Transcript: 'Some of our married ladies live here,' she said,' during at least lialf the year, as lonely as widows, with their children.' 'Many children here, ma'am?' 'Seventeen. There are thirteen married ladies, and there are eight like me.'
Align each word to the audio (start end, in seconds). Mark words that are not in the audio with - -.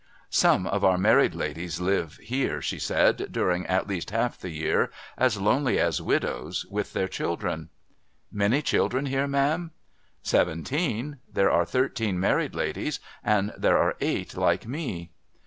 'Some 0.45 0.65
of 0.65 0.83
our 0.83 0.97
married 0.97 1.35
ladies 1.35 1.79
live 1.79 2.17
here,' 2.23 2.59
she 2.59 2.79
said,' 2.79 3.27
during 3.31 3.67
at 3.67 3.85
least 3.87 4.09
lialf 4.09 4.35
the 4.35 4.49
year, 4.49 4.89
as 5.15 5.39
lonely 5.39 5.77
as 5.79 6.01
widows, 6.01 6.65
with 6.71 6.93
their 6.93 7.07
children.' 7.07 7.69
'Many 8.31 8.63
children 8.63 9.05
here, 9.05 9.27
ma'am?' 9.27 9.69
'Seventeen. 10.23 11.17
There 11.31 11.51
are 11.51 11.65
thirteen 11.65 12.19
married 12.19 12.55
ladies, 12.55 12.99
and 13.23 13.53
there 13.55 13.77
are 13.77 13.95
eight 13.99 14.35
like 14.35 14.65
me.' 14.65 15.11